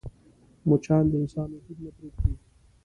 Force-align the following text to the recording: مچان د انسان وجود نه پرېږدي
مچان 0.67 1.03
د 1.09 1.13
انسان 1.21 1.47
وجود 1.53 1.77
نه 1.85 1.91
پرېږدي 1.95 2.33